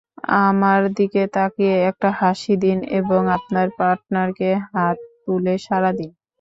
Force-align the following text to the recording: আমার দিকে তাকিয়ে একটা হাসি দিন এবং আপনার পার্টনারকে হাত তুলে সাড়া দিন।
আমার 0.45 0.81
দিকে 0.97 1.21
তাকিয়ে 1.35 1.75
একটা 1.89 2.09
হাসি 2.19 2.53
দিন 2.63 2.77
এবং 2.99 3.21
আপনার 3.37 3.67
পার্টনারকে 3.77 4.49
হাত 4.67 4.97
তুলে 5.23 5.53
সাড়া 5.65 5.91
দিন। 5.97 6.09